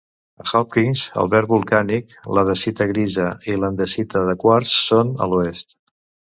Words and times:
A 0.43 0.43
Hawkins 0.51 1.03
el 1.23 1.29
verd 1.33 1.51
volcànic, 1.51 2.15
la 2.39 2.45
dacita 2.49 2.89
grisa 2.95 3.29
i 3.53 3.61
l'andesita 3.61 4.27
de 4.33 4.37
quars 4.47 4.77
són 4.91 5.17
a 5.27 5.33
l'oest. 5.35 5.81